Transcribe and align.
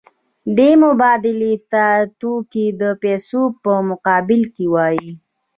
دې 0.57 0.69
مبادلې 0.83 1.53
ته 1.71 1.85
توکي 2.19 2.65
د 2.81 2.83
پیسو 3.03 3.41
په 3.63 3.71
مقابل 3.89 4.41
کې 4.55 4.65
وايي 4.73 5.11